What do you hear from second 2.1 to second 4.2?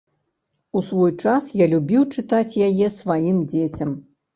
чытаць яе сваім дзецям.